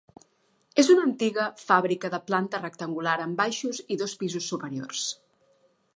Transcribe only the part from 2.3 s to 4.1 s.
planta rectangular, amb baixos i